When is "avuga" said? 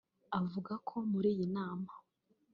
0.39-0.73